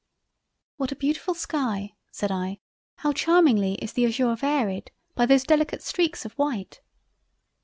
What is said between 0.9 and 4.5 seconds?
a beautifull sky! (said I) How charmingly is the azure